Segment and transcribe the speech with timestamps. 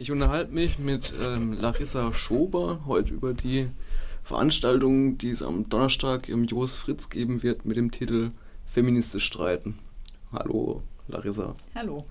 [0.00, 3.68] Ich unterhalte mich mit ähm, Larissa Schober heute über die
[4.24, 8.30] Veranstaltung, die es am Donnerstag im Jos Fritz geben wird mit dem Titel
[8.64, 9.78] Feministisch streiten.
[10.32, 11.54] Hallo Larissa.
[11.74, 12.06] Hallo.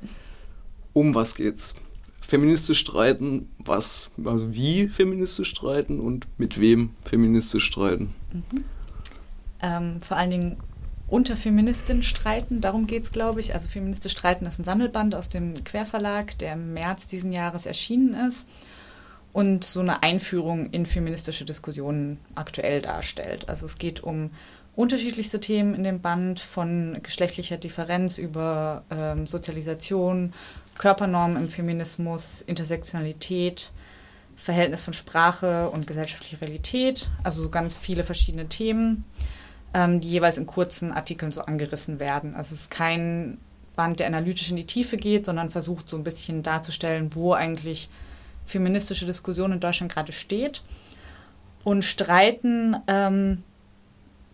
[0.94, 1.74] Um was geht's?
[2.22, 8.14] Feministisch streiten, was, also wie feministisch streiten und mit wem feministisch streiten?
[8.32, 8.66] Mhm.
[9.62, 10.58] Ähm, vor allen Dingen
[11.10, 12.62] unter Feministinnen streiten.
[12.62, 13.54] Darum geht es, glaube ich.
[13.54, 18.14] Also Feministisch streiten ist ein Sammelband aus dem Querverlag, der im März diesen Jahres erschienen
[18.14, 18.46] ist
[19.34, 23.50] und so eine Einführung in feministische Diskussionen aktuell darstellt.
[23.50, 24.32] Also es geht um
[24.76, 30.34] unterschiedlichste Themen in dem Band, von geschlechtlicher Differenz über ähm, Sozialisation,
[30.78, 33.72] Körpernormen im Feminismus, Intersektionalität,
[34.38, 39.04] Verhältnis von Sprache und gesellschaftlicher Realität, also so ganz viele verschiedene Themen
[39.74, 42.36] ähm, die jeweils in kurzen Artikeln so angerissen werden.
[42.36, 43.38] Also es ist kein
[43.76, 47.90] Band, der analytisch in die Tiefe geht, sondern versucht so ein bisschen darzustellen, wo eigentlich
[48.46, 50.64] feministische Diskussion in Deutschland gerade steht.
[51.64, 53.44] Und streiten ähm,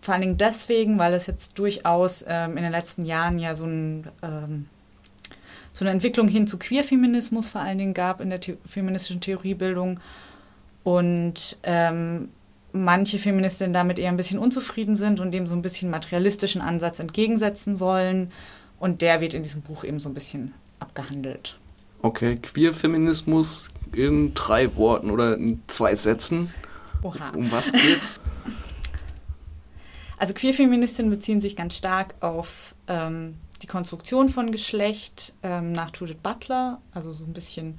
[0.00, 3.66] vor allen Dingen deswegen, weil es jetzt durchaus ähm, in den letzten Jahren ja so,
[3.66, 4.66] ein, ähm,
[5.72, 10.00] so eine Entwicklung hin zu Queerfeminismus vor allen Dingen gab in der The feministischen Theoriebildung.
[10.84, 12.28] Und ähm,
[12.76, 16.98] manche Feministinnen damit eher ein bisschen unzufrieden sind und dem so ein bisschen materialistischen Ansatz
[16.98, 18.30] entgegensetzen wollen.
[18.78, 21.58] Und der wird in diesem Buch eben so ein bisschen abgehandelt.
[22.02, 26.52] Okay, Queerfeminismus in drei Worten oder in zwei Sätzen.
[27.02, 27.30] Oha.
[27.30, 28.20] Um was geht's?
[30.18, 36.16] Also Queerfeministinnen beziehen sich ganz stark auf ähm, die Konstruktion von Geschlecht ähm, nach Judith
[36.22, 37.78] Butler, also so ein bisschen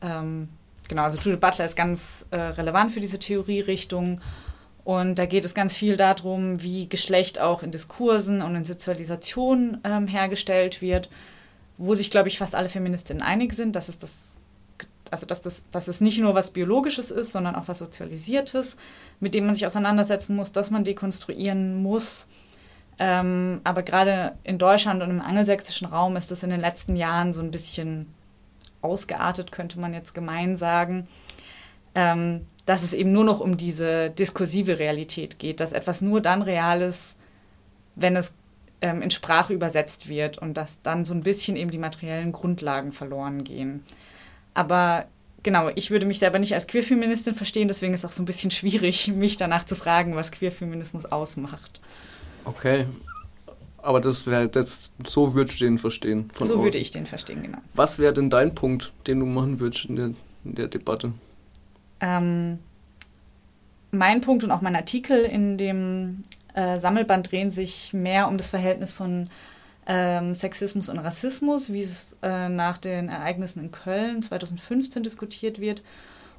[0.00, 0.48] ähm,
[0.88, 4.20] genau, also Judith Butler ist ganz äh, relevant für diese Theorierichtung.
[4.84, 9.78] Und da geht es ganz viel darum, wie Geschlecht auch in Diskursen und in Sozialisation
[9.82, 11.08] ähm, hergestellt wird,
[11.78, 14.36] wo sich, glaube ich, fast alle Feministinnen einig sind, dass es das,
[15.10, 18.76] also dass, das, dass es nicht nur was Biologisches ist, sondern auch was Sozialisiertes,
[19.20, 22.26] mit dem man sich auseinandersetzen muss, dass man dekonstruieren muss.
[22.98, 27.32] Ähm, aber gerade in Deutschland und im angelsächsischen Raum ist das in den letzten Jahren
[27.32, 28.13] so ein bisschen
[28.84, 31.08] ausgeartet, könnte man jetzt gemein sagen,
[31.94, 36.42] ähm, dass es eben nur noch um diese diskursive Realität geht, dass etwas nur dann
[36.42, 37.16] real ist,
[37.94, 38.32] wenn es
[38.80, 42.92] ähm, in Sprache übersetzt wird und dass dann so ein bisschen eben die materiellen Grundlagen
[42.92, 43.82] verloren gehen.
[44.54, 45.06] Aber
[45.42, 48.26] genau, ich würde mich selber nicht als Queerfeministin verstehen, deswegen ist es auch so ein
[48.26, 51.80] bisschen schwierig, mich danach zu fragen, was Queerfeminismus ausmacht.
[52.44, 52.86] Okay,
[53.84, 56.30] aber das wäre das, so würdest du den verstehen.
[56.34, 56.62] so außen.
[56.62, 57.58] würde ich den verstehen, genau.
[57.74, 60.10] Was wäre denn dein Punkt, den du machen würdest in der,
[60.44, 61.12] in der Debatte?
[62.00, 62.58] Ähm,
[63.90, 66.24] mein Punkt und auch mein Artikel in dem
[66.54, 69.28] äh, Sammelband drehen sich mehr um das Verhältnis von
[69.86, 75.82] ähm, Sexismus und Rassismus, wie es äh, nach den Ereignissen in Köln 2015 diskutiert wird.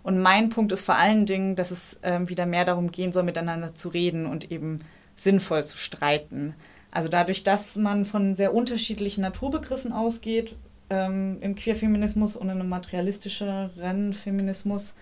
[0.03, 3.23] Und mein Punkt ist vor allen Dingen, dass es äh, wieder mehr darum gehen soll,
[3.23, 4.77] miteinander zu reden und eben
[5.15, 6.55] sinnvoll zu streiten.
[6.95, 10.55] Also dadurch, dass man von sehr unterschiedlichen Naturbegriffen ausgeht,
[10.89, 14.93] ähm, im Queerfeminismus und in einem materialistischeren Feminismus,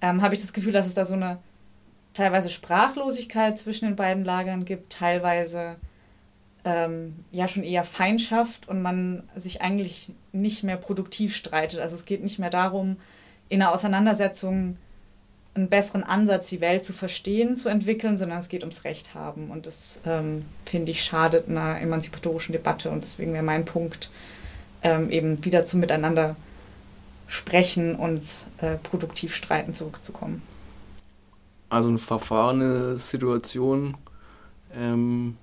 [0.00, 1.38] ähm, habe ich das Gefühl, dass es da so eine
[2.14, 5.78] teilweise Sprachlosigkeit zwischen den beiden Lagern gibt, teilweise
[6.64, 11.80] ähm, ja schon eher Feindschaft und man sich eigentlich nicht mehr produktiv streitet.
[11.80, 12.98] Also es geht nicht mehr darum,
[13.48, 14.76] in einer Auseinandersetzung
[15.54, 19.50] einen besseren Ansatz, die Welt zu verstehen, zu entwickeln, sondern es geht ums Recht haben.
[19.50, 22.90] Und das, ähm, finde ich, schadet einer emanzipatorischen Debatte.
[22.90, 24.10] Und deswegen wäre mein Punkt,
[24.82, 26.36] ähm, eben wieder zum Miteinander
[27.26, 28.22] sprechen und
[28.58, 30.42] äh, produktiv streiten zurückzukommen.
[31.68, 33.96] Also eine verfahrene Situation,
[34.74, 35.36] ähm,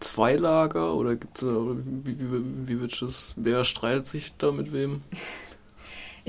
[0.00, 4.72] zwei Lager oder gibt es, wie, wie, wie wird das, wer streitet sich da mit
[4.72, 5.00] wem?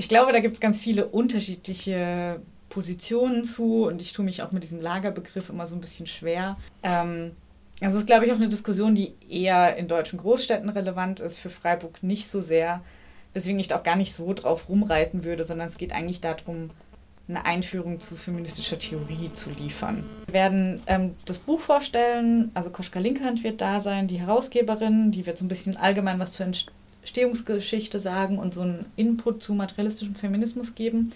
[0.00, 2.40] Ich glaube, da gibt es ganz viele unterschiedliche
[2.70, 6.56] Positionen zu und ich tue mich auch mit diesem Lagerbegriff immer so ein bisschen schwer.
[6.82, 7.32] Ähm,
[7.82, 11.50] das ist, glaube ich, auch eine Diskussion, die eher in deutschen Großstädten relevant ist, für
[11.50, 12.80] Freiburg nicht so sehr,
[13.34, 16.70] weswegen ich da auch gar nicht so drauf rumreiten würde, sondern es geht eigentlich darum,
[17.28, 20.04] eine Einführung zu feministischer Theorie zu liefern.
[20.24, 25.26] Wir werden ähm, das Buch vorstellen, also Koschka Linkhand wird da sein, die Herausgeberin, die
[25.26, 26.46] wird so ein bisschen allgemein was zur
[27.00, 31.12] Entstehungsgeschichte sagen und so einen Input zu materialistischem Feminismus geben.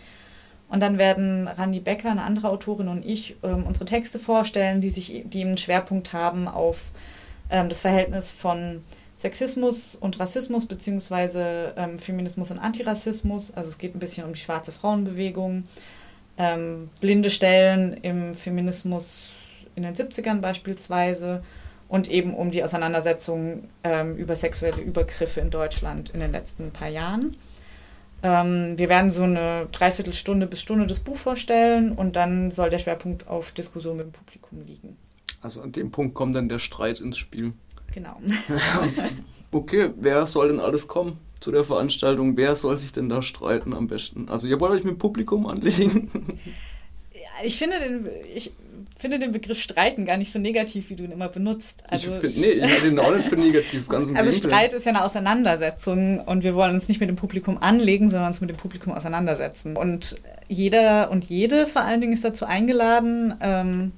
[0.69, 4.89] Und dann werden Randi Becker, eine andere Autorin und ich ähm, unsere Texte vorstellen, die
[4.89, 6.91] sich die einen Schwerpunkt haben auf
[7.51, 8.81] ähm, das Verhältnis von
[9.19, 13.53] Sexismus und Rassismus beziehungsweise ähm, Feminismus und Antirassismus.
[13.53, 15.65] Also es geht ein bisschen um die schwarze Frauenbewegung,
[16.39, 19.29] ähm, blinde Stellen im Feminismus
[19.77, 21.43] in den 70ern beispielsweise
[21.89, 26.89] und eben um die Auseinandersetzung ähm, über sexuelle Übergriffe in Deutschland in den letzten paar
[26.89, 27.37] Jahren.
[28.23, 32.79] Ähm, wir werden so eine Dreiviertelstunde bis Stunde das Buch vorstellen und dann soll der
[32.79, 34.97] Schwerpunkt auf Diskussion mit dem Publikum liegen.
[35.43, 37.53] Also an dem Punkt kommt dann der Streit ins Spiel.
[37.93, 38.17] Genau.
[39.53, 42.37] okay, wer soll denn alles kommen zu der Veranstaltung?
[42.39, 44.29] Wer soll sich denn da streiten am besten?
[44.31, 46.11] Also ihr wollt euch mit dem Publikum anlegen?
[47.45, 48.53] ich finde den, ich
[48.97, 51.83] finde den Begriff Streiten gar nicht so negativ, wie du ihn immer benutzt.
[51.91, 54.51] Also, ich find, nee, ich halte ihn auch nicht für negativ, ganz im Also Gegenteil.
[54.51, 58.29] Streit ist ja eine Auseinandersetzung und wir wollen uns nicht mit dem Publikum anlegen, sondern
[58.29, 59.77] uns mit dem Publikum auseinandersetzen.
[59.77, 60.17] Und
[60.49, 63.35] jeder und jede vor allen Dingen ist dazu eingeladen.
[63.41, 63.93] Ähm,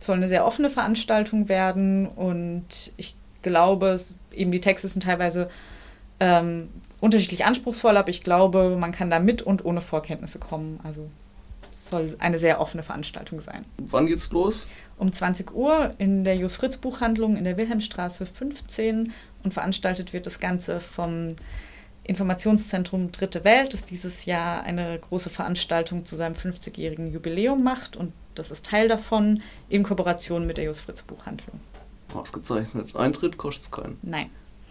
[0.00, 3.98] soll eine sehr offene Veranstaltung werden und ich glaube,
[4.32, 5.50] eben die Texte sind teilweise
[6.18, 6.68] ähm,
[7.00, 10.80] unterschiedlich anspruchsvoll, aber ich glaube, man kann da mit und ohne Vorkenntnisse kommen.
[10.84, 11.10] Also
[11.90, 13.64] soll eine sehr offene Veranstaltung sein.
[13.78, 14.66] Wann geht's los?
[14.96, 20.26] Um 20 Uhr in der Jos Fritz Buchhandlung in der Wilhelmstraße 15 und veranstaltet wird
[20.26, 21.36] das Ganze vom
[22.04, 28.12] Informationszentrum Dritte Welt, das dieses Jahr eine große Veranstaltung zu seinem 50-jährigen Jubiläum macht und
[28.34, 31.60] das ist Teil davon in Kooperation mit der Jos Fritz Buchhandlung.
[32.14, 32.96] Ausgezeichnet.
[32.96, 33.98] Eintritt kostet es keinen.
[34.02, 34.30] Nein.